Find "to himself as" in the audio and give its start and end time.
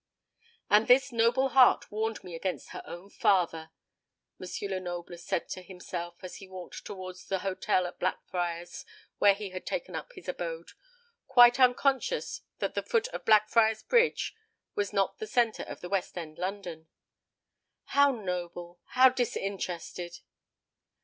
5.49-6.37